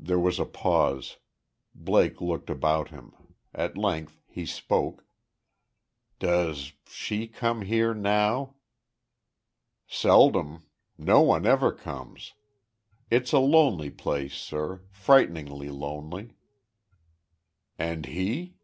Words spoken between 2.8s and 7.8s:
him. At length he spoke: "Does she come